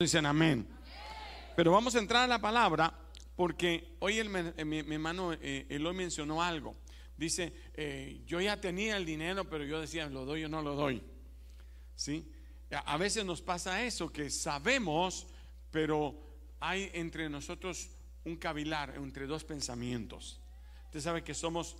[0.00, 0.64] Dicen amén.
[1.56, 2.94] Pero vamos a entrar a la palabra
[3.34, 6.76] porque hoy eh, mi, hermano eh, Eloy mencionó algo.
[7.16, 10.76] Dice, eh, yo ya tenía el dinero, pero yo decía, lo doy o no lo
[10.76, 11.02] doy.
[11.96, 12.30] ¿Sí?
[12.70, 15.26] A veces nos pasa eso, que sabemos,
[15.72, 16.14] pero
[16.60, 17.90] hay entre nosotros
[18.24, 20.40] un cavilar, entre dos pensamientos.
[20.84, 21.76] Usted sabe que somos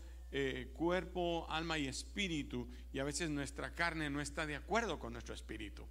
[0.73, 5.37] cuerpo, alma y espíritu, y a veces nuestra carne no está de acuerdo con nuestro
[5.37, 5.87] espíritu.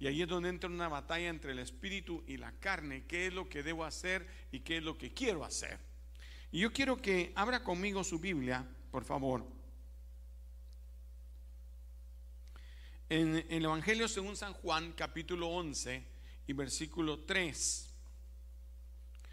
[0.00, 3.04] Y ahí es donde entra una batalla entre el espíritu y la carne.
[3.06, 5.78] ¿Qué es lo que debo hacer y qué es lo que quiero hacer?
[6.52, 9.44] Y yo quiero que abra conmigo su Biblia, por favor.
[13.10, 16.04] En, el Evangelio según San Juan, capítulo 11
[16.46, 17.94] y versículo 3.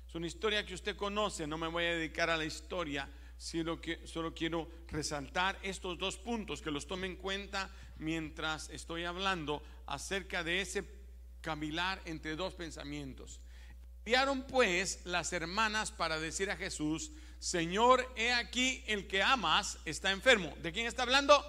[0.08, 3.82] Es una historia que usted conoce, no me voy a dedicar a la historia, sino
[3.82, 9.62] que solo quiero resaltar estos dos puntos, que los tome en cuenta mientras estoy hablando
[9.86, 10.84] acerca de ese
[11.42, 13.40] camilar entre dos pensamientos.
[14.00, 20.12] Enviaron pues las hermanas para decir a Jesús, Señor, he aquí el que amas está
[20.12, 20.54] enfermo.
[20.62, 21.44] ¿De quién está hablando?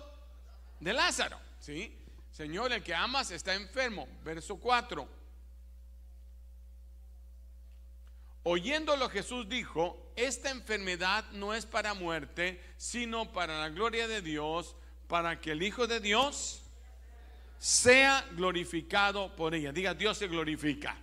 [0.81, 1.97] De Lázaro, ¿sí?
[2.33, 4.09] Señor, el que amas está enfermo.
[4.25, 5.09] Verso 4.
[8.43, 14.75] Oyéndolo Jesús dijo, esta enfermedad no es para muerte, sino para la gloria de Dios,
[15.07, 16.63] para que el Hijo de Dios
[17.59, 19.73] sea glorificado por ella.
[19.73, 20.97] Diga, Dios se glorifica.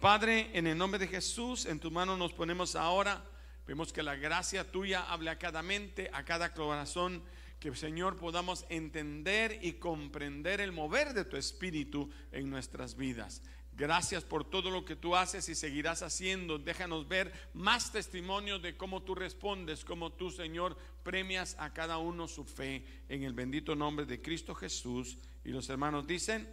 [0.00, 3.24] Padre, en el nombre de Jesús, en tu mano nos ponemos ahora.
[3.66, 7.22] Vemos que la gracia tuya hable a cada mente, a cada corazón,
[7.58, 13.42] que Señor podamos entender y comprender el mover de tu espíritu en nuestras vidas.
[13.80, 16.58] Gracias por todo lo que tú haces y seguirás haciendo.
[16.58, 22.28] Déjanos ver más testimonios de cómo tú respondes, cómo tú, Señor, premias a cada uno
[22.28, 25.16] su fe en el bendito nombre de Cristo Jesús.
[25.46, 26.46] Y los hermanos dicen,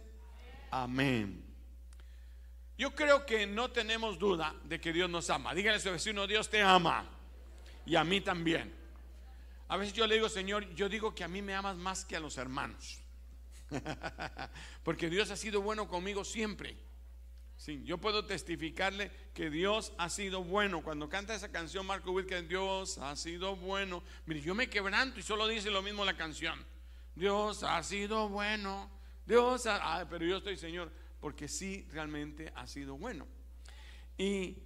[0.70, 1.44] amén.
[2.78, 5.52] Yo creo que no tenemos duda de que Dios nos ama.
[5.52, 7.04] Dígale a su vecino, Dios te ama.
[7.84, 8.74] Y a mí también.
[9.68, 12.16] A veces yo le digo, Señor, yo digo que a mí me amas más que
[12.16, 13.02] a los hermanos.
[14.82, 16.87] Porque Dios ha sido bueno conmigo siempre.
[17.58, 20.80] Sí, yo puedo testificarle que Dios ha sido bueno.
[20.80, 24.04] Cuando canta esa canción Marco que Dios ha sido bueno.
[24.26, 26.64] Mire, yo me quebranto y solo dice lo mismo la canción.
[27.16, 28.88] Dios ha sido bueno.
[29.26, 33.26] Dios ha, pero yo estoy Señor, porque sí realmente ha sido bueno.
[34.16, 34.58] Y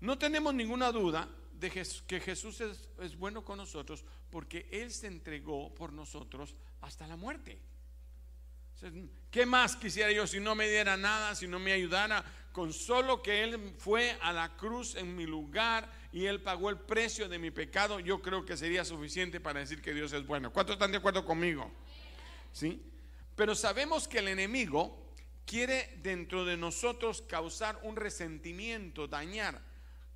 [0.00, 5.06] no tenemos ninguna duda de que Jesús es, es bueno con nosotros porque Él se
[5.06, 7.60] entregó por nosotros hasta la muerte.
[9.30, 12.24] ¿Qué más quisiera yo si no me diera nada, si no me ayudara?
[12.52, 16.78] Con solo que Él fue a la cruz en mi lugar y Él pagó el
[16.78, 20.52] precio de mi pecado, yo creo que sería suficiente para decir que Dios es bueno.
[20.52, 21.70] ¿Cuántos están de acuerdo conmigo?
[22.52, 22.82] ¿Sí?
[23.34, 25.12] Pero sabemos que el enemigo
[25.44, 29.60] quiere dentro de nosotros causar un resentimiento, dañar.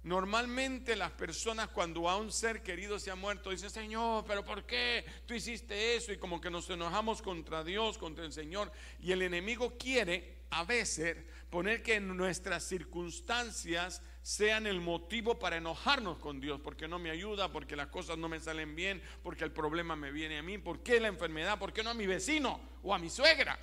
[0.03, 4.65] Normalmente las personas cuando a un ser querido se ha muerto dicen, Señor, pero ¿por
[4.65, 6.11] qué tú hiciste eso?
[6.11, 8.73] Y como que nos enojamos contra Dios, contra el Señor.
[9.01, 11.19] Y el enemigo quiere a veces
[11.51, 17.53] poner que nuestras circunstancias sean el motivo para enojarnos con Dios, porque no me ayuda,
[17.53, 20.83] porque las cosas no me salen bien, porque el problema me viene a mí, ¿por
[20.83, 21.59] qué la enfermedad?
[21.59, 23.59] ¿Por qué no a mi vecino o a mi suegra?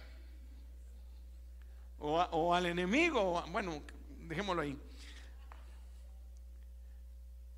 [2.00, 3.81] O, al enemigo, bueno,
[4.20, 4.78] dejémoslo ahí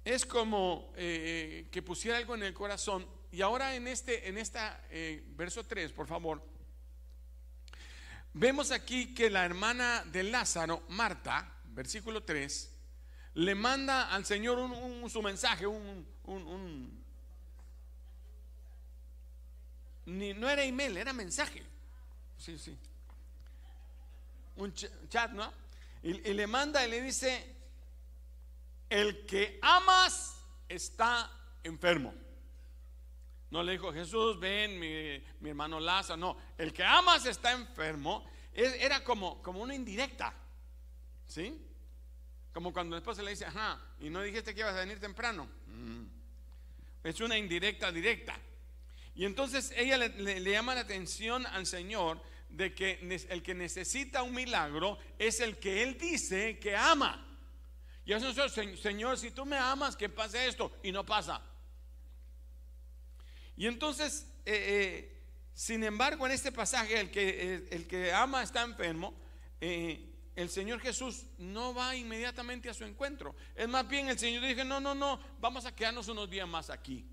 [0.06, 3.06] es como eh, que pusiera algo en el corazón.
[3.32, 6.44] Y ahora en este, en esta eh, verso 3, por favor,
[8.34, 12.76] vemos aquí que la hermana de Lázaro, Marta, versículo 3,
[13.36, 16.08] le manda al Señor un, su mensaje, un,
[20.06, 21.62] ni, no era email, era mensaje.
[22.38, 22.76] Sí, sí.
[24.56, 25.54] Un chat, ¿no?
[26.02, 27.59] y le manda y le dice,
[28.90, 31.32] el que amas está
[31.64, 32.14] enfermo.
[33.52, 36.18] No le dijo Jesús, ven mi, hermano Lázaro.
[36.18, 38.26] No, el que amas está enfermo.
[38.54, 40.34] Era como, como una indirecta.
[41.28, 41.66] ¿Sí?
[42.54, 45.48] Como cuando después se le dice, ajá, y no dijiste que ibas a venir temprano.
[45.68, 46.06] Mm.
[47.04, 48.36] Es una indirecta directa.
[49.16, 53.00] Y entonces ella le, llama la atención al Señor de que
[53.30, 57.29] el que necesita un milagro es el que Él dice que ama.
[58.10, 60.72] Y eso es, Señor, si tú me amas, que pase esto.
[60.82, 61.44] Y no pasa.
[63.56, 65.22] Y entonces, eh, eh,
[65.54, 69.14] sin embargo, en este pasaje, el que, eh, el que ama está enfermo.
[69.60, 73.36] el Señor Jesús no va inmediatamente a su encuentro.
[73.54, 76.72] Es más bien el Señor dice, no, no, no, vamos a quedarnos unos días más
[76.72, 77.06] aquí.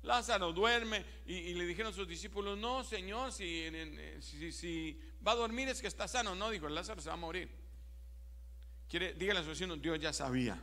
[0.00, 3.70] Lázaro duerme y, le dijeron a sus discípulos, no, Señor, si,
[4.52, 6.34] si, va a dormir es que está sano.
[6.34, 7.59] No, dijo, Lázaro se va a morir.
[8.90, 10.60] Quiere, dígale a su vecino, Dios ya sabía.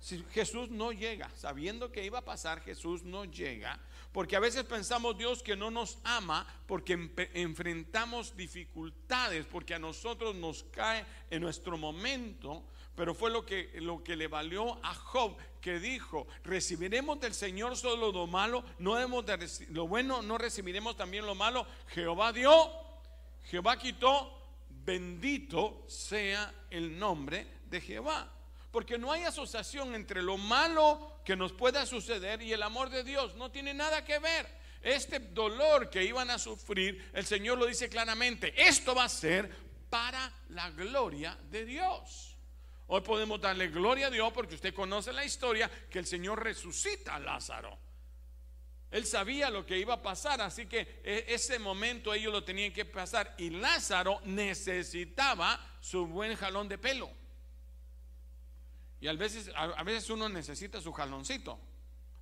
[0.00, 3.78] Si Jesús no llega, sabiendo que iba a pasar, Jesús no llega,
[4.12, 10.34] porque a veces pensamos Dios que no nos ama porque enfrentamos dificultades, porque a nosotros
[10.34, 12.64] nos cae en nuestro momento,
[12.96, 17.76] pero fue lo que, lo que le valió a Job, que dijo, recibiremos del Señor
[17.76, 21.64] solo lo malo, no hemos de lo bueno, no recibiremos también lo malo.
[21.88, 22.72] Jehová dio,
[23.44, 24.39] Jehová quitó,
[24.84, 28.32] bendito sea el nombre de Jehová.
[28.70, 33.02] Porque no hay asociación entre lo malo que nos pueda suceder y el amor de
[33.02, 33.34] Dios.
[33.36, 34.46] No tiene nada que ver.
[34.82, 39.50] Este dolor que iban a sufrir, el Señor lo dice claramente, esto va a ser
[39.90, 42.38] para la gloria de Dios.
[42.86, 47.16] Hoy podemos darle gloria a Dios porque usted conoce la historia que el Señor resucita
[47.16, 47.78] a Lázaro.
[48.90, 52.72] Él sabía lo que iba a pasar, así que e, ese momento ellos lo tenían
[52.72, 57.10] que pasar y Lázaro necesitaba su buen jalón de pelo.
[59.00, 61.58] Y a veces, a, veces uno necesita su jaloncito.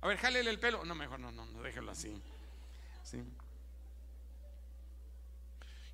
[0.01, 0.85] A ver, jálele el pelo.
[0.85, 2.15] No, mejor no, no, no déjelo así.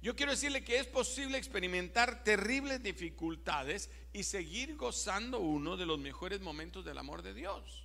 [0.02, 5.98] Yo quiero decirle que es posible experimentar terribles dificultades y seguir gozando uno de los
[5.98, 7.85] mejores momentos del amor de Dios.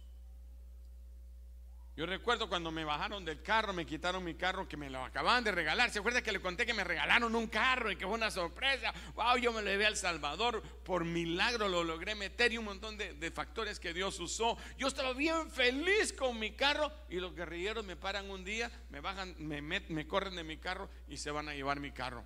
[2.00, 5.44] Yo recuerdo cuando me bajaron del carro, me quitaron mi carro que me lo acababan
[5.44, 5.90] de regalar.
[5.90, 8.94] ¿Se acuerda que le conté que me regalaron un carro y que fue una sorpresa?
[9.14, 10.62] Wow, yo me lo llevé al Salvador.
[10.82, 14.56] Por milagro lo logré meter y un montón de, factores que Dios usó.
[14.78, 19.00] Yo estaba bien feliz con mi carro y los guerrilleros me paran un día, me
[19.00, 22.24] bajan, me, me corren de mi carro y se van a llevar mi carro.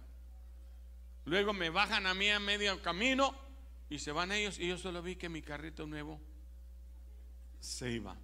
[1.24, 3.36] Luego me bajan a mí a medio camino
[3.90, 6.20] y se van ellos y yo solo vi que mi carrito nuevo
[7.58, 8.16] se iba.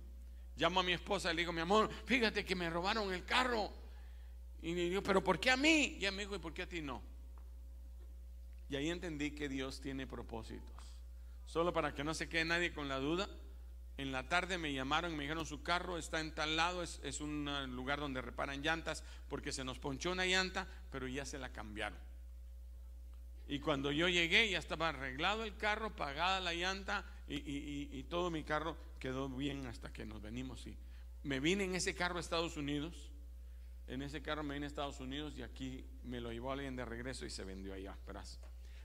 [0.61, 3.73] Llamo a mi esposa y le digo, mi amor, fíjate que me robaron el carro.
[4.61, 5.97] Y le digo, pero ¿por qué a mí?
[5.97, 7.03] Y ella me dijo, ¿y por qué a ti no?
[8.69, 10.95] Y ahí entendí que Dios tiene propósitos.
[11.47, 13.27] Solo para que no se quede nadie con la duda.
[13.97, 17.23] En la tarde me llamaron, me dijeron su carro está en tal lado, es, es
[17.23, 21.53] un lugar donde reparan llantas, porque se nos ponchó una llanta, pero ya se la
[21.53, 21.99] cambiaron.
[23.49, 28.45] Y cuando yo llegué ya estaba arreglado el carro, pagada la llanta y, todo mi
[28.45, 30.64] carro quedó bien hasta que nos venimos.
[30.69, 30.76] Y
[31.25, 33.11] me vine en ese carro a Estados Unidos.
[33.88, 36.85] En ese carro me vine a Estados Unidos y aquí me lo llevó alguien de
[36.85, 37.97] regreso y se vendió allá.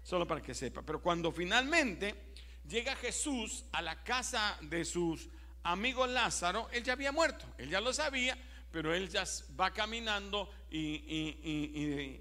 [0.02, 0.82] Solo para que sepa.
[0.82, 2.34] Pero cuando finalmente
[2.68, 5.30] llega Jesús a la casa de sus
[5.62, 7.46] amigos Lázaro, él ya había muerto.
[7.60, 8.36] Él ya lo sabía,
[8.72, 9.26] pero él ya
[9.60, 12.20] va caminando y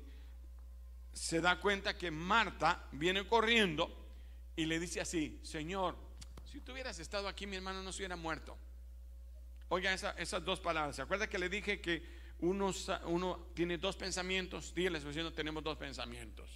[1.15, 4.05] se da cuenta que Marta viene corriendo
[4.57, 5.97] y le dice así, Señor,
[6.55, 8.57] si tú hubieras estado aquí, mi hermano no se hubiera muerto.
[9.71, 10.95] Oiga esas dos palabras.
[10.95, 12.01] ¿Se acuerda que le dije que
[12.39, 12.73] uno,
[13.55, 14.73] tiene dos pensamientos?
[14.73, 16.49] Dígale, diciendo, tenemos dos pensamientos.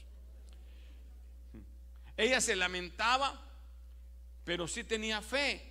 [2.16, 3.44] Ella se lamentaba,
[4.44, 5.68] pero sí tenía fe.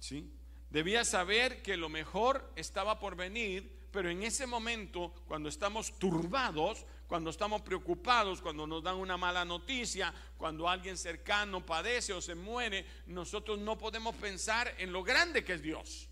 [0.00, 0.28] ¿Sí?
[0.70, 6.86] Debía saber que lo mejor estaba por venir, pero en ese momento, cuando estamos turbados,
[7.12, 12.34] cuando estamos preocupados, cuando nos dan una mala noticia, cuando alguien cercano padece o se
[12.34, 16.08] muere, nosotros no podemos pensar en lo grande que es Dios.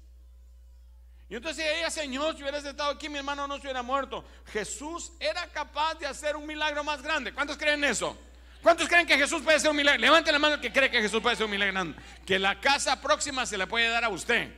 [1.30, 4.22] Y entonces ella, Señor, si hubieras estado aquí, mi hermano no se hubiera muerto.
[4.52, 7.32] Jesús era capaz de hacer un milagro más grande.
[7.32, 8.14] ¿Cuántos creen eso?
[8.62, 10.02] ¿Cuántos creen que Jesús puede hacer un milagro?
[10.02, 12.02] Levante la mano que cree que Jesús puede hacer un milagro grande.
[12.26, 14.52] Que la casa próxima se la puede dar a usted.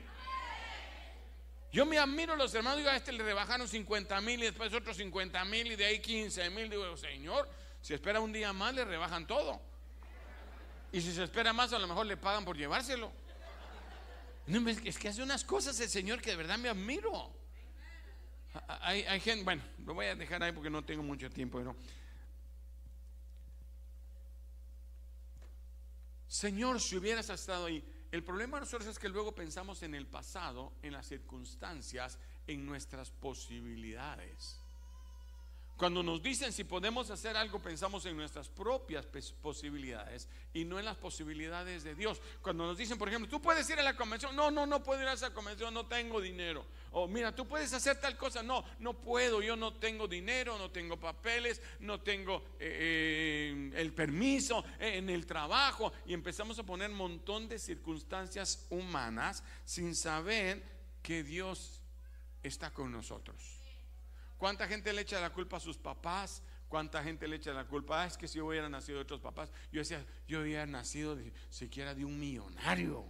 [1.72, 4.74] Yo me admiro a los hermanos, digo, a este le rebajaron 50 mil y después
[4.74, 6.68] otros 50 mil y de ahí 15 mil.
[6.68, 7.48] Digo, Señor,
[7.80, 9.58] si espera un día más, le rebajan todo.
[10.92, 13.10] Y si se espera más, a lo mejor le pagan por llevárselo.
[14.46, 17.32] No, es que hace unas cosas el Señor que de verdad me admiro.
[18.82, 21.56] Hay, gente, bueno, lo voy a dejar ahí porque no tengo mucho tiempo.
[21.56, 21.74] Pero,
[26.28, 30.74] Señor, si hubieras estado ahí, el problema nosotros es que luego pensamos en el pasado,
[30.82, 34.60] en las circunstancias, en nuestras posibilidades.
[35.76, 39.06] Cuando nos dicen si podemos hacer algo, pensamos en nuestras propias
[39.40, 42.20] posibilidades y no en las posibilidades de Dios.
[42.40, 45.02] Cuando nos dicen, por ejemplo, tú puedes ir a la convención, no, no, no puedo
[45.02, 46.64] ir a esa convención, no tengo dinero.
[46.92, 50.70] O mira, tú puedes hacer tal cosa, no, no puedo, yo no tengo dinero, no
[50.70, 55.92] tengo papeles, no tengo eh, eh, el permiso eh, en el trabajo.
[56.06, 60.62] Y empezamos a poner un montón de circunstancias humanas sin saber
[61.02, 61.82] que Dios
[62.42, 63.61] está con nosotros.
[64.42, 66.42] ¿Cuánta gente le echa la culpa a sus papás?
[66.68, 68.02] ¿Cuánta gente le echa la culpa?
[68.02, 71.16] Ah, es que si yo hubiera nacido de otros papás, yo decía, yo hubiera nacido
[71.48, 73.04] siquiera de un millonario.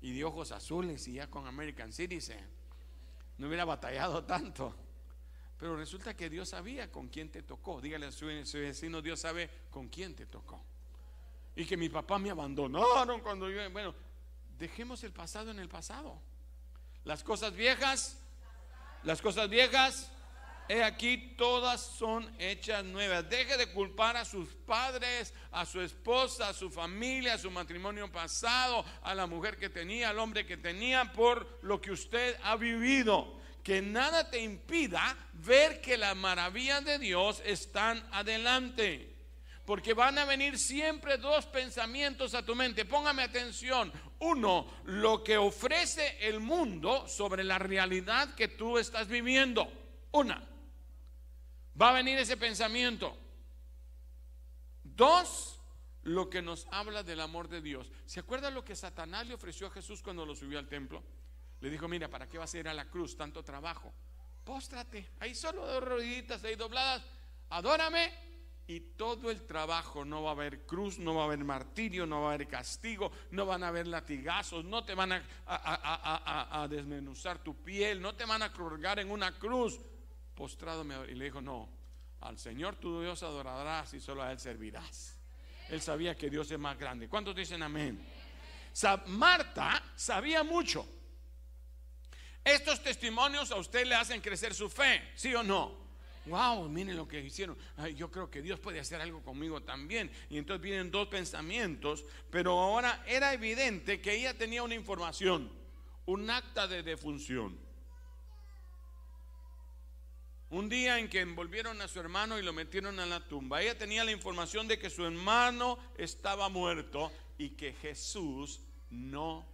[0.00, 2.42] Y de ojos azules y ya con American Citizen.
[3.36, 4.74] No hubiera batallado tanto.
[5.58, 7.78] Pero resulta que Dios sabía con quién te tocó.
[7.82, 10.64] Dígale a su, su vecino, Dios sabe con quién te tocó.
[11.54, 13.70] Y que mi papá me abandonaron cuando yo...
[13.70, 13.94] Bueno,
[14.58, 16.18] dejemos el pasado en el pasado.
[17.04, 18.22] Las cosas viejas,
[19.06, 20.10] las cosas viejas,
[20.68, 23.30] he aquí todas son hechas nuevas.
[23.30, 28.10] Deje de culpar a sus padres, a su esposa, a su familia, a su matrimonio
[28.10, 32.56] pasado, a la mujer que tenía, al hombre que tenía, por lo que usted ha
[32.56, 33.40] vivido.
[33.62, 39.15] Que nada te impida ver que las maravillas de Dios están adelante.
[39.66, 42.84] Porque van a venir siempre dos pensamientos a tu mente.
[42.84, 43.92] Póngame atención.
[44.20, 49.68] Uno, lo que ofrece el mundo sobre la realidad que tú estás viviendo.
[50.12, 50.40] Una,
[51.80, 53.18] va a venir ese pensamiento.
[54.84, 55.60] Dos,
[56.04, 57.90] lo que nos habla del amor de Dios.
[58.06, 61.02] ¿Se acuerda lo que Satanás le ofreció a Jesús cuando lo subió al templo?
[61.60, 63.16] Le dijo, mira, ¿para qué vas a ir a la cruz?
[63.16, 63.92] Tanto trabajo.
[64.44, 67.02] Póstrate, ahí solo dos rodillitas ahí dobladas.
[67.50, 68.25] Adórame
[68.68, 72.22] y todo el trabajo, no va a haber cruz, no va a haber martirio, no
[72.22, 77.62] va a haber castigo, no van a haber latigazos, no te van a, desmenuzar tu
[77.62, 79.78] piel, no te van a colgar en una cruz.
[80.34, 81.68] Postrado y le dijo, no,
[82.20, 85.16] al Señor tu Dios adorarás y solo a Él servirás.
[85.68, 87.08] Él sabía que Dios es más grande.
[87.08, 88.04] ¿Cuántos dicen amén?
[89.06, 90.86] Marta sabía mucho.
[92.44, 95.85] Estos testimonios a usted le hacen crecer su fe, ¿sí o no?
[96.26, 97.56] Wow, miren lo que hicieron.
[97.94, 100.10] yo creo que Dios puede hacer algo conmigo también.
[100.28, 105.50] Y entonces vienen dos pensamientos, pero ahora era evidente que ella tenía una información,
[106.04, 107.58] un acta de defunción.
[110.50, 113.76] Un día en que envolvieron a su hermano y lo metieron a la tumba, ella
[113.76, 119.44] tenía la información de que su hermano estaba muerto y que Jesús no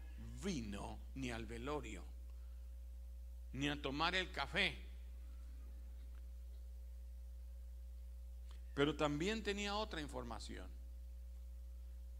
[0.43, 2.05] vino ni al velorio,
[3.52, 4.92] ni a tomar el café
[8.75, 10.67] Pero también tenía otra información.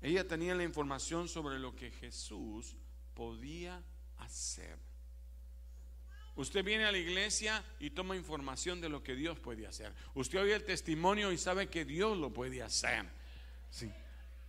[0.01, 2.77] Ella tenía la información sobre lo que Jesús
[3.15, 3.83] podía
[4.19, 4.79] hacer.
[6.35, 9.95] Usted viene a la iglesia y toma información de lo que Dios puede hacer.
[10.15, 13.07] Usted oye el testimonio y sabe que Dios lo puede hacer.
[13.71, 13.91] Sí.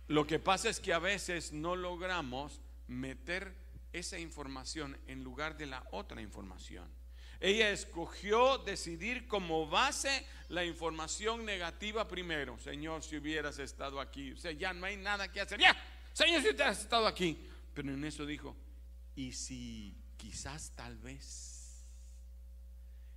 [0.08, 3.54] Lo que pasa es que a veces no logramos meter
[3.92, 6.88] esa información en lugar de la otra información.
[7.44, 12.58] Ella escogió decidir como base la información negativa primero.
[12.58, 14.32] Señor, si hubieras estado aquí.
[14.58, 15.60] Ya no hay nada que hacer.
[15.60, 15.76] Ya,
[16.14, 17.46] Señor, si hubieras estado aquí.
[17.74, 18.56] Pero en eso dijo,
[19.14, 21.84] y si quizás tal vez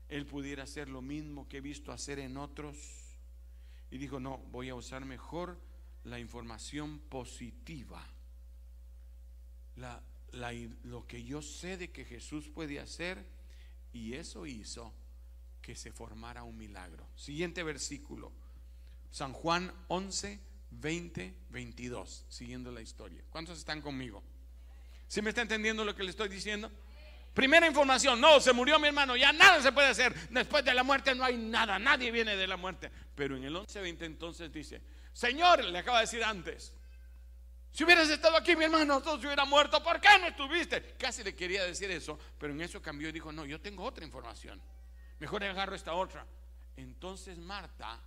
[0.10, 2.76] Él pudiera hacer lo mismo que he visto hacer en otros.
[3.92, 5.58] Y dijo, no, voy a usar mejor
[6.04, 8.06] la información positiva.
[10.84, 13.37] lo que yo sé de que Jesús puede hacer
[13.98, 14.94] y eso hizo
[15.62, 17.08] que se formara un milagro.
[17.16, 18.32] Siguiente versículo.
[19.10, 20.40] San Juan 11,
[20.72, 22.26] 20, 22.
[22.30, 23.24] Siguiendo la historia.
[23.32, 24.24] ¿Cuántos están conmigo?
[25.08, 26.72] ¿Sí me está entendiendo lo que le estoy diciendo?
[27.34, 30.14] Primera información, no, se murió mi hermano, ya nada se puede hacer.
[30.30, 32.92] Después de la muerte no hay nada, nadie viene de la muerte.
[33.16, 34.82] Pero en el 11:20 entonces dice,
[35.14, 36.74] Señor, le acaba de decir antes,
[37.78, 39.84] si hubieras estado aquí, mi hermano, todos se hubiera muerto.
[39.84, 40.96] ¿Por qué no estuviste?
[40.98, 44.04] Casi le quería decir eso, pero en eso cambió y dijo, no, yo tengo otra
[44.04, 44.60] información.
[45.20, 46.26] Mejor agarro esta otra.
[46.76, 48.00] Entonces Marta,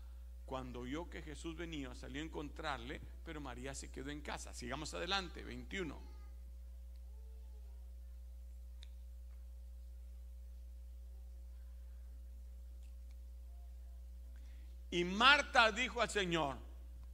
[0.45, 4.53] cuando oyó que Jesús venía, salió a encontrarle, pero María se quedó en casa.
[4.53, 5.97] Sigamos adelante, 21.
[14.91, 16.57] Y Marta dijo al Señor,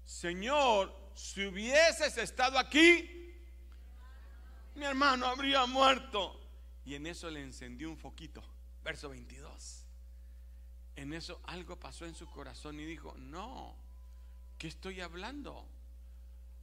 [0.07, 3.35] Señor, si hubieses estado aquí,
[4.75, 6.39] mi hermano habría muerto.
[6.85, 8.45] Y en eso le encendió un foquito.
[8.85, 9.85] Verso 22.
[10.95, 13.75] En eso algo pasó en su corazón y dijo, no,
[14.59, 15.67] ¿qué estoy hablando?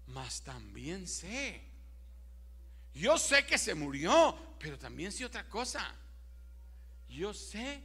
[0.07, 1.61] Mas también sé.
[2.93, 5.95] Yo sé que se murió, pero también sé otra cosa.
[7.09, 7.83] Yo sé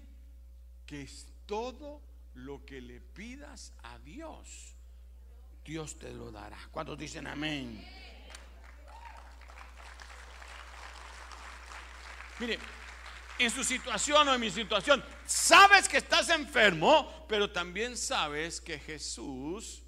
[0.84, 2.02] que es todo
[2.34, 4.77] lo que le pidas a Dios
[5.68, 6.56] Dios te lo dará.
[6.70, 7.86] ¿Cuántos dicen amén?
[12.38, 12.58] Mire,
[13.38, 18.78] en su situación o en mi situación, sabes que estás enfermo, pero también sabes que
[18.78, 19.82] Jesús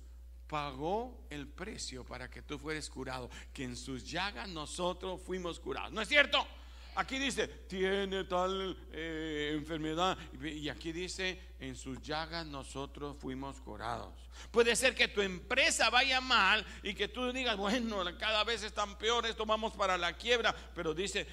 [0.47, 5.93] pagó el precio para que tú fueres curado, que en sus llagas nosotros fuimos curados.
[5.93, 6.47] ¿No es cierto?
[6.95, 10.19] Aquí dice, tiene tal eh, enfermedad.
[10.43, 14.15] Y aquí dice, en sus llagas nosotros fuimos curados.
[14.51, 18.97] Puede ser que tu empresa vaya mal y que tú digas, bueno, cada vez están
[18.99, 20.55] peores, tomamos para la quiebra.
[20.75, 21.27] Pero dice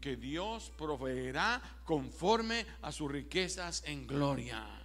[0.00, 4.79] que Dios proveerá conforme a sus riquezas en gloria.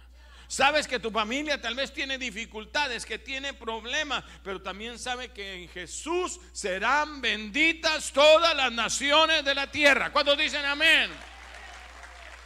[0.48, 5.62] Sabes que tu familia tal vez tiene dificultades, que tiene problemas, pero también sabe que
[5.62, 10.12] en Jesús serán benditas todas las naciones de la tierra.
[10.12, 11.10] ¿Cuántos dicen amén?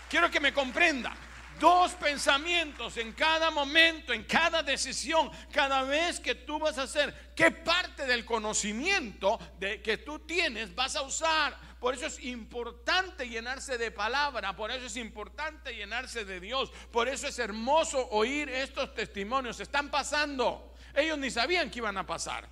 [0.09, 1.15] Quiero que me comprenda.
[1.61, 7.33] Dos pensamientos en cada momento, en cada decisión, cada vez que tú vas a hacer,
[7.37, 13.27] qué parte del conocimiento de, que tú tienes vas a usar por eso es importante
[13.27, 18.51] llenarse de palabra, por eso es importante llenarse de Dios, por eso es hermoso oír
[18.51, 19.59] estos testimonios.
[19.61, 20.75] Están pasando.
[20.95, 22.47] Ellos ni sabían que iban a pasar.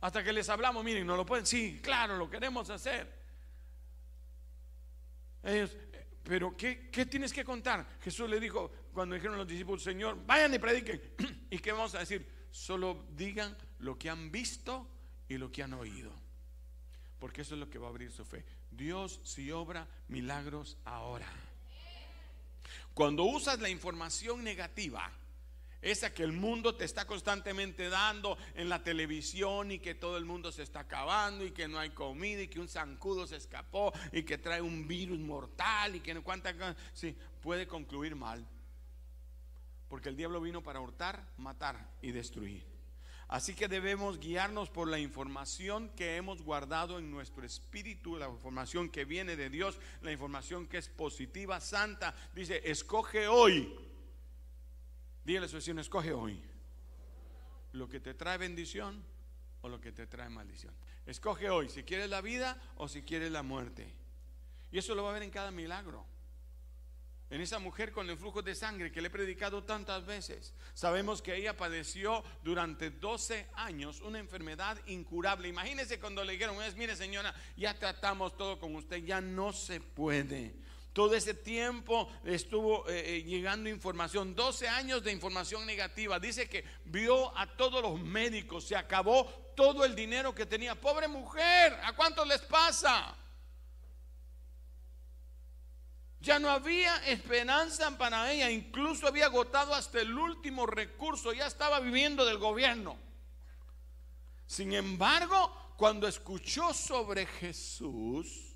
[0.00, 1.44] Hasta que les hablamos, miren, no lo pueden.
[1.44, 3.20] Sí, claro, lo queremos hacer.
[5.42, 5.76] Ellos,
[6.22, 7.86] pero ¿qué, ¿qué, tienes que contar?
[8.00, 11.02] Jesús le dijo cuando dijeron los discípulos, Señor, vayan y prediquen.
[11.50, 12.26] ¿Y qué vamos a decir?
[12.50, 14.88] Solo digan lo que han visto
[15.28, 16.21] y lo que han oído
[17.22, 18.44] porque eso es lo que va a abrir su fe.
[18.72, 21.28] Dios si obra milagros ahora.
[22.94, 25.08] Cuando usas la información negativa,
[25.80, 30.24] esa que el mundo te está constantemente dando en la televisión y que todo el
[30.24, 33.92] mundo se está acabando y que no hay comida y que un zancudo se escapó
[34.10, 38.44] y que trae un virus mortal y que no cuánta sí, puede concluir mal.
[39.88, 42.71] Porque el diablo vino para hurtar, matar y destruir.
[43.32, 48.90] Así que debemos guiarnos por la información que hemos guardado en nuestro espíritu, la información
[48.90, 52.14] que viene de Dios, la información que es positiva, santa.
[52.34, 53.74] Dice, escoge hoy.
[55.24, 56.42] Dígale a su vecino, escoge hoy.
[57.72, 59.02] Lo que te trae bendición
[59.62, 60.74] o lo que te trae maldición.
[61.06, 63.94] Escoge hoy si quieres la vida o si quieres la muerte.
[64.70, 66.04] Y eso lo va a ver en cada milagro
[67.32, 70.52] en esa mujer con el flujo de sangre que le he predicado tantas veces.
[70.74, 75.48] Sabemos que ella padeció durante 12 años una enfermedad incurable.
[75.48, 80.54] Imagínese cuando le dijeron, mire señora, ya tratamos todo con usted, ya no se puede.
[80.92, 86.20] Todo ese tiempo estuvo eh, eh, llegando información, 12 años de información negativa.
[86.20, 89.24] Dice que vio a todos los médicos, se acabó
[89.56, 90.78] todo el dinero que tenía.
[90.78, 93.16] Pobre mujer, ¿a cuántos les pasa?
[96.22, 101.80] Ya no había esperanza para ella, incluso había agotado hasta el último recurso, ya estaba
[101.80, 102.96] viviendo del gobierno.
[104.46, 108.54] Sin embargo, cuando escuchó sobre Jesús,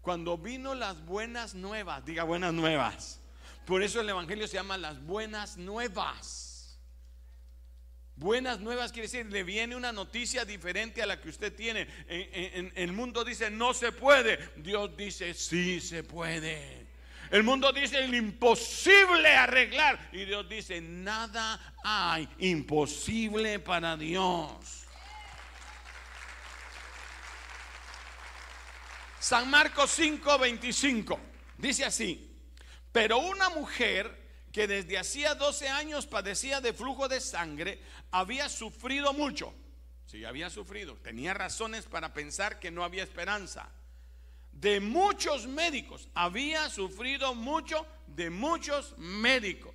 [0.00, 3.20] cuando vino las buenas nuevas, diga buenas nuevas,
[3.66, 6.78] por eso el Evangelio se llama las buenas nuevas.
[8.14, 11.88] Buenas nuevas quiere decir, le viene una noticia diferente a la que usted tiene.
[12.08, 14.38] En, el mundo dice, no se puede.
[14.56, 16.77] Dios dice, sí se puede.
[17.30, 20.08] El mundo dice el imposible arreglar.
[20.12, 24.86] Y Dios dice, nada hay imposible para Dios.
[29.20, 31.20] San Marcos 5, 25.
[31.58, 32.30] Dice así,
[32.92, 39.12] pero una mujer que desde hacía 12 años padecía de flujo de sangre, había sufrido
[39.12, 39.52] mucho.
[40.06, 40.94] Sí, había sufrido.
[40.96, 43.68] Tenía razones para pensar que no había esperanza
[44.60, 46.08] de muchos médicos.
[46.14, 49.74] Había sufrido mucho de muchos médicos.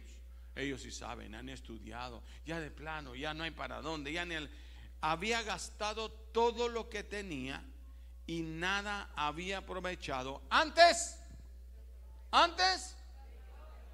[0.55, 4.27] Ellos sí saben, han estudiado, ya de plano, ya no hay para dónde, ya
[5.01, 7.63] había gastado todo lo que tenía
[8.27, 10.43] y nada había aprovechado.
[10.49, 11.19] Antes,
[12.31, 12.95] antes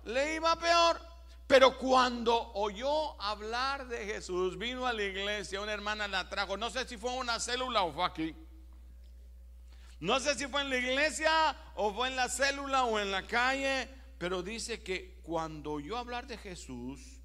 [0.05, 0.99] le iba peor.
[1.47, 6.69] Pero cuando oyó hablar de Jesús, vino a la iglesia, una hermana la trajo, no
[6.69, 8.35] sé si fue una célula o fue aquí
[9.99, 13.27] no sé si fue en la iglesia o fue en la célula o en la
[13.27, 17.21] calle, pero dice que cuando oyó hablar de Jesús,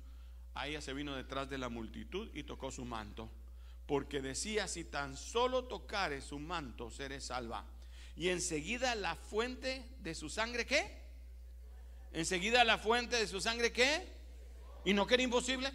[0.55, 3.31] a ella se vino detrás de la multitud y tocó su manto,
[3.87, 7.65] porque decía, si tan solo tocare su manto, seré salva.
[8.17, 11.03] Y enseguida la fuente de su sangre, ¿qué?
[12.13, 14.09] Enseguida la fuente de su sangre, ¿qué?
[14.85, 15.73] ¿Y no que era imposible?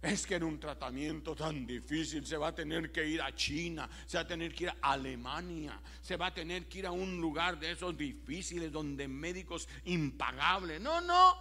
[0.00, 3.88] Es que en un tratamiento tan difícil se va a tener que ir a China,
[4.06, 6.92] se va a tener que ir a Alemania, se va a tener que ir a
[6.92, 10.80] un lugar de esos difíciles donde médicos impagables.
[10.80, 11.34] No, no.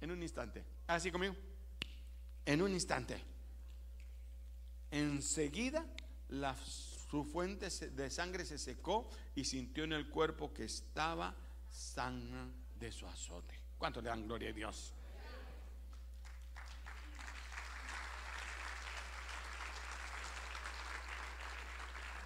[0.00, 0.64] En un instante.
[0.88, 1.36] Así conmigo.
[2.44, 3.22] En un instante.
[4.90, 5.86] Enseguida
[6.64, 11.34] su fuente de sangre se secó y sintió en el cuerpo que estaba
[11.70, 13.54] sana de su azote.
[13.78, 14.92] ¿Cuánto le dan gloria a Dios?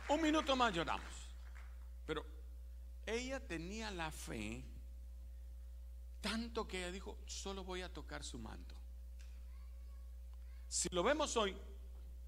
[0.09, 1.29] Un minuto más lloramos.
[2.07, 2.25] Pero
[3.07, 4.65] ella tenía la fe
[6.23, 8.75] tanto que ella dijo, solo voy a tocar su manto.
[10.69, 11.55] Si lo vemos hoy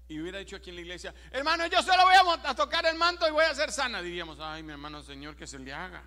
[0.07, 3.27] y hubiera dicho aquí en la iglesia, hermano, yo solo voy a, tocar el manto
[3.27, 6.03] y voy a ser sana, diríamos, ay, mi hermano Señor, que se le haga.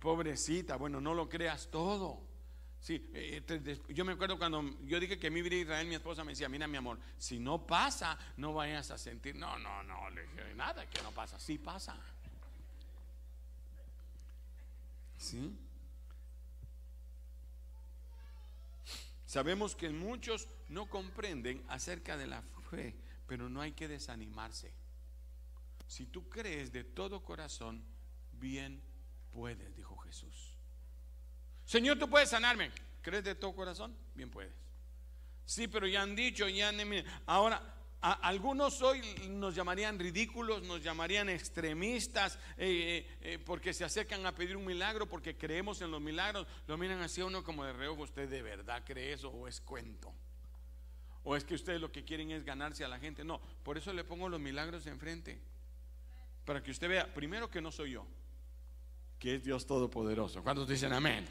[0.00, 2.31] Pobrecita, bueno, no lo creas todo.
[2.82, 6.32] Sí, eh, yo me acuerdo cuando yo dije que mi vida Israel, mi esposa me
[6.32, 10.22] decía, mira mi amor, si no pasa, no vayas a sentir, no, no, no, le
[10.22, 11.96] dije, nada que no pasa, sí pasa.
[15.16, 15.56] ¿Sí?
[19.26, 22.96] Sabemos que muchos no comprenden acerca de la fe,
[23.28, 24.74] pero no hay que desanimarse.
[25.86, 27.84] Si tú crees de todo corazón,
[28.32, 28.82] bien
[29.30, 30.51] puedes, dijo Jesús.
[31.72, 32.70] Señor, tú puedes sanarme.
[33.00, 33.96] ¿Crees de todo corazón?
[34.14, 34.52] Bien puedes.
[35.46, 36.78] Sí, pero ya han dicho, ya han...
[37.24, 37.62] Ahora,
[37.98, 44.34] algunos hoy nos llamarían ridículos, nos llamarían extremistas, eh, eh, eh, porque se acercan a
[44.34, 47.72] pedir un milagro, porque creemos en los milagros, lo miran así a uno como de
[47.72, 50.12] reojo, ¿usted de verdad cree eso o es cuento?
[51.24, 53.24] ¿O es que ustedes lo que quieren es ganarse a la gente?
[53.24, 55.40] No, por eso le pongo los milagros enfrente,
[56.44, 58.06] para que usted vea, primero que no soy yo,
[59.18, 60.42] que es Dios Todopoderoso.
[60.42, 61.26] ¿Cuántos dicen amén?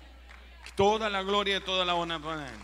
[0.75, 2.59] Toda la gloria y toda la honra para Él.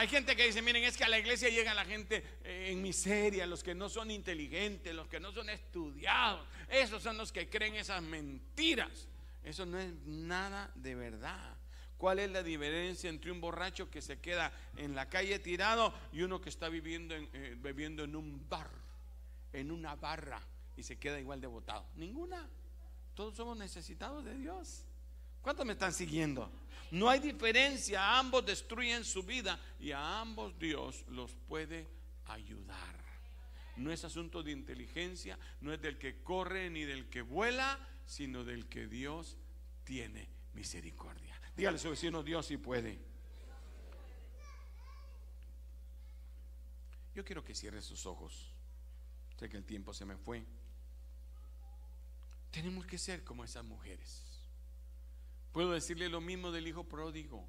[0.00, 2.80] Hay gente que dice, miren, es que a la iglesia llega la gente eh, en
[2.80, 7.50] miseria, los que no son inteligentes, los que no son estudiados, esos son los que
[7.50, 9.08] creen esas mentiras.
[9.42, 11.56] Eso no es nada de verdad.
[11.98, 16.22] ¿Cuál es la diferencia entre un borracho que se queda en la calle tirado y
[16.22, 18.70] uno que está viviendo en, eh, bebiendo en un bar,
[19.52, 20.40] en una barra
[20.76, 21.86] y se queda igual de botado?
[21.96, 22.48] Ninguna.
[23.20, 24.82] Todos somos necesitados de Dios.
[25.42, 26.50] ¿Cuántos me están siguiendo?
[26.90, 31.86] No hay diferencia, ambos destruyen su vida y a ambos Dios los puede
[32.24, 32.96] ayudar.
[33.76, 38.42] No es asunto de inteligencia, no es del que corre ni del que vuela, sino
[38.42, 39.36] del que Dios
[39.84, 41.38] tiene misericordia.
[41.54, 42.98] Dígale a su vecino, Dios si puede.
[47.14, 48.54] Yo quiero que cierre sus ojos.
[49.38, 50.42] Sé que el tiempo se me fue.
[52.50, 54.24] Tenemos que ser como esas mujeres.
[55.52, 57.48] Puedo decirle lo mismo del hijo pródigo.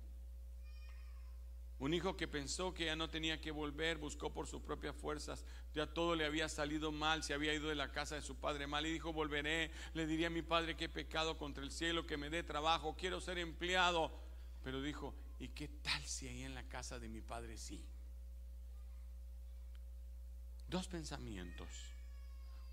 [1.79, 5.43] Un hijo que pensó que ya no tenía que volver, buscó por sus propias fuerzas,
[5.73, 8.67] ya todo le había salido mal, se había ido de la casa de su padre
[8.67, 12.05] mal y dijo, volveré, le diría a mi padre que he pecado contra el cielo,
[12.05, 14.11] que me dé trabajo, quiero ser empleado.
[14.63, 17.83] Pero dijo, ¿y qué tal si ahí en la casa de mi padre sí?
[20.67, 21.67] Dos pensamientos.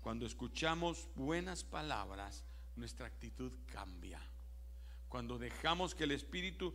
[0.01, 4.21] Cuando escuchamos buenas palabras, nuestra actitud cambia.
[5.09, 6.73] Cuando dejamos que el Espíritu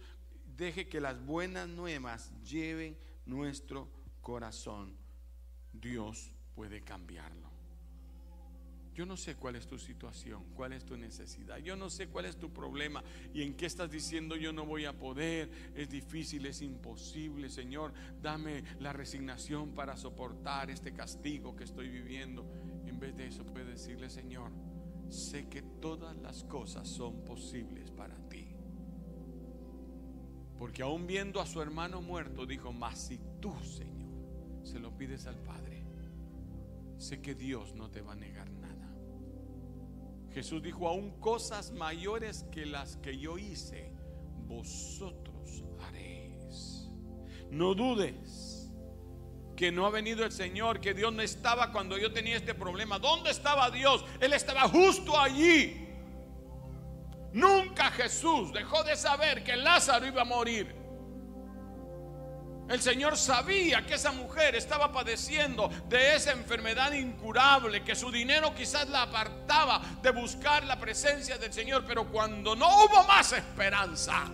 [0.56, 3.88] deje que las buenas nuevas lleven nuestro
[4.20, 4.96] corazón,
[5.72, 7.54] Dios puede cambiarlo.
[8.94, 11.58] Yo no sé cuál es tu situación, cuál es tu necesidad.
[11.58, 14.84] Yo no sé cuál es tu problema y en qué estás diciendo yo no voy
[14.84, 15.50] a poder.
[15.74, 17.50] Es difícil, es imposible.
[17.50, 22.46] Señor, dame la resignación para soportar este castigo que estoy viviendo.
[22.94, 24.52] En vez de eso puede decirle, Señor,
[25.08, 28.54] sé que todas las cosas son posibles para ti.
[30.56, 34.12] Porque aún viendo a su hermano muerto, dijo, mas si tú, Señor,
[34.62, 35.84] se lo pides al Padre,
[36.96, 38.94] sé que Dios no te va a negar nada.
[40.30, 43.92] Jesús dijo, aún cosas mayores que las que yo hice,
[44.46, 46.88] vosotros haréis.
[47.50, 48.53] No dudes
[49.56, 52.98] que no ha venido el Señor, que Dios no estaba cuando yo tenía este problema.
[52.98, 54.04] ¿Dónde estaba Dios?
[54.20, 55.88] Él estaba justo allí.
[57.32, 60.84] Nunca Jesús dejó de saber que Lázaro iba a morir.
[62.68, 68.54] El Señor sabía que esa mujer estaba padeciendo de esa enfermedad incurable, que su dinero
[68.54, 74.24] quizás la apartaba de buscar la presencia del Señor, pero cuando no hubo más esperanza,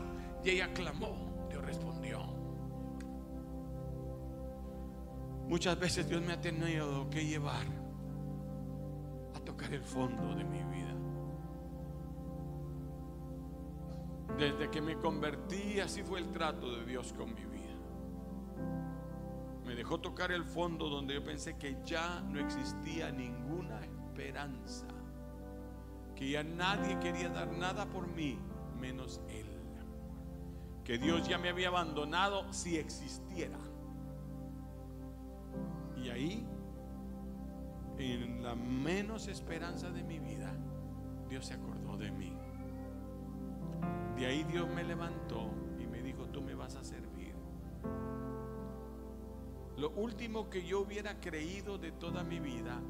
[0.44, 1.29] y ella clamó,
[5.50, 7.66] Muchas veces Dios me ha tenido que llevar
[9.34, 10.94] a tocar el fondo de mi vida.
[14.38, 17.74] Desde que me convertí, así fue el trato de Dios con mi vida.
[19.66, 24.86] Me dejó tocar el fondo donde yo pensé que ya no existía ninguna esperanza,
[26.14, 28.38] que ya nadie quería dar nada por mí,
[28.80, 29.46] menos Él.
[30.84, 33.58] Que Dios ya me había abandonado si existiera.
[36.02, 36.46] Y ahí,
[37.98, 40.52] en la menos esperanza de mi vida,
[41.28, 42.32] Dios se acordó de mí.
[44.16, 47.34] De ahí Dios me levantó y me dijo, tú me vas a servir.
[49.76, 52.80] Lo último que yo hubiera creído de toda mi vida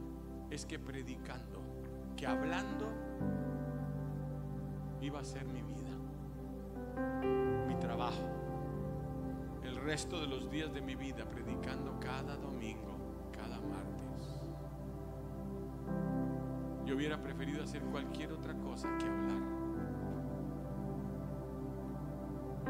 [0.51, 1.63] es que predicando,
[2.17, 2.89] que hablando
[5.01, 5.93] iba a ser mi vida,
[7.69, 8.29] mi trabajo,
[9.63, 12.90] el resto de los días de mi vida predicando cada domingo,
[17.01, 19.41] hubiera preferido hacer cualquier otra cosa que hablar.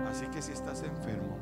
[0.06, 1.36] Así que si estás enfermo,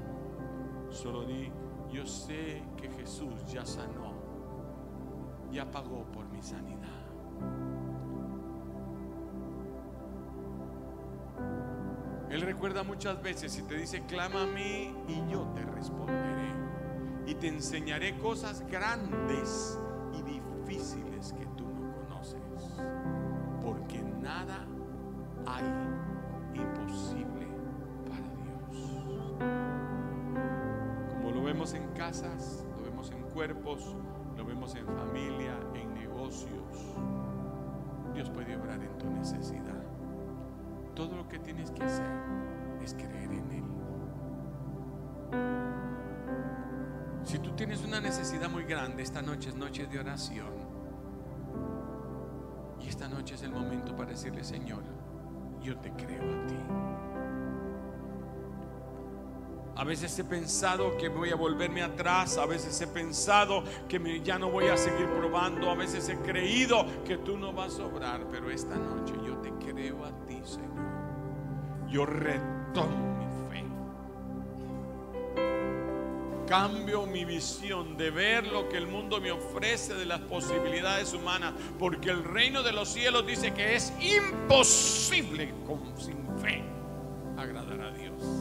[0.88, 1.53] solo di,
[1.92, 4.14] yo sé que Jesús ya sanó,
[5.53, 6.88] ya pagó por mi sanidad.
[12.31, 16.55] Él recuerda muchas veces y te dice, clama a mí y yo te responderé.
[17.27, 19.79] Y te enseñaré cosas grandes
[20.14, 21.67] y difíciles que tú
[34.37, 36.95] lo vemos en familia, en negocios.
[38.14, 39.83] Dios puede obrar en tu necesidad.
[40.95, 42.11] Todo lo que tienes que hacer
[42.83, 43.64] es creer en Él.
[47.25, 50.53] Si tú tienes una necesidad muy grande, esta noche es noche de oración.
[52.81, 54.83] Y esta noche es el momento para decirle, Señor,
[55.61, 56.57] yo te creo a ti.
[59.79, 64.37] A veces he pensado que voy a volverme atrás, a veces he pensado que ya
[64.37, 68.27] no voy a seguir probando, a veces he creído que tú no vas a obrar,
[68.29, 71.88] pero esta noche yo te creo a ti, Señor.
[71.88, 73.64] Yo retomo mi fe.
[76.49, 81.55] Cambio mi visión de ver lo que el mundo me ofrece de las posibilidades humanas,
[81.79, 85.55] porque el reino de los cielos dice que es imposible
[85.97, 86.64] sin fe
[87.37, 88.38] agradar a Dios.